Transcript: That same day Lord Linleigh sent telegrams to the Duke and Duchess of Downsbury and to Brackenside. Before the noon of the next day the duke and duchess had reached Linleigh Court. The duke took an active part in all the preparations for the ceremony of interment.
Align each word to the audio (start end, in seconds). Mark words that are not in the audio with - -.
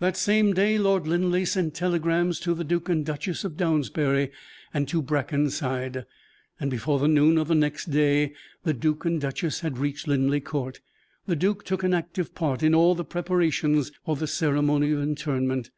That 0.00 0.18
same 0.18 0.52
day 0.52 0.76
Lord 0.76 1.06
Linleigh 1.06 1.46
sent 1.46 1.72
telegrams 1.74 2.38
to 2.40 2.52
the 2.52 2.62
Duke 2.62 2.90
and 2.90 3.06
Duchess 3.06 3.42
of 3.42 3.56
Downsbury 3.56 4.30
and 4.74 4.86
to 4.88 5.00
Brackenside. 5.00 6.04
Before 6.68 6.98
the 6.98 7.08
noon 7.08 7.38
of 7.38 7.48
the 7.48 7.54
next 7.54 7.86
day 7.90 8.34
the 8.64 8.74
duke 8.74 9.06
and 9.06 9.18
duchess 9.18 9.60
had 9.60 9.78
reached 9.78 10.06
Linleigh 10.06 10.40
Court. 10.42 10.80
The 11.24 11.36
duke 11.36 11.64
took 11.64 11.82
an 11.82 11.94
active 11.94 12.34
part 12.34 12.62
in 12.62 12.74
all 12.74 12.94
the 12.94 13.02
preparations 13.02 13.90
for 14.04 14.14
the 14.14 14.26
ceremony 14.26 14.92
of 14.92 15.00
interment. 15.00 15.70